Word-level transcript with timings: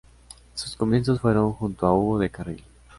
Sus 0.55 0.75
comienzos 0.75 1.21
fueron 1.21 1.53
junto 1.53 1.85
a 1.85 1.93
Hugo 1.93 2.17
del 2.17 2.31
Carril. 2.31 2.63